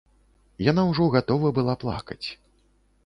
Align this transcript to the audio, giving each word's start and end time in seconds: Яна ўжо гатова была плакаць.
Яна 0.71 0.85
ўжо 0.91 1.07
гатова 1.17 1.53
была 1.59 1.77
плакаць. 1.85 2.23